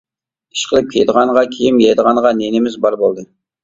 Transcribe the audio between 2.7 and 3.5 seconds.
بار بولدى.